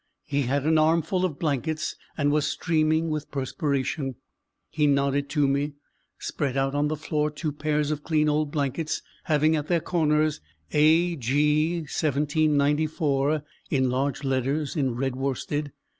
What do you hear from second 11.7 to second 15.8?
1794," in large letters in red worsted.